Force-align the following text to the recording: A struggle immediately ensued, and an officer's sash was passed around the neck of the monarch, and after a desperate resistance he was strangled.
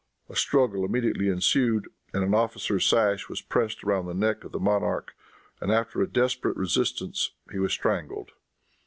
A 0.29 0.35
struggle 0.35 0.83
immediately 0.83 1.27
ensued, 1.29 1.87
and 2.11 2.23
an 2.23 2.33
officer's 2.33 2.87
sash 2.87 3.29
was 3.29 3.43
passed 3.43 3.83
around 3.83 4.07
the 4.07 4.15
neck 4.15 4.43
of 4.43 4.51
the 4.51 4.59
monarch, 4.59 5.15
and 5.61 5.71
after 5.71 6.01
a 6.01 6.07
desperate 6.09 6.57
resistance 6.57 7.33
he 7.51 7.59
was 7.59 7.71
strangled. 7.71 8.31